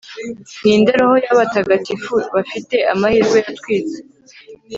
[0.63, 3.97] Ninde roho yabatagatifu bafite amahirwe yatwitse